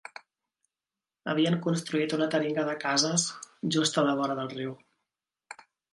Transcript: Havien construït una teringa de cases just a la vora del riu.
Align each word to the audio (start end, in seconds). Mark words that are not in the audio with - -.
Havien 1.33 1.57
construït 1.65 2.15
una 2.17 2.29
teringa 2.35 2.63
de 2.69 2.73
cases 2.85 3.27
just 3.77 4.01
a 4.03 4.05
la 4.09 4.17
vora 4.23 4.39
del 4.41 4.51
riu. 4.57 4.75